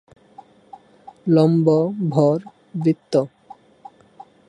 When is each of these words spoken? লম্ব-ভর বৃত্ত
লম্ব-ভর 1.27 2.37
বৃত্ত 2.75 3.13